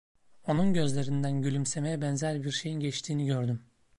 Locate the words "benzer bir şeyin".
2.01-2.79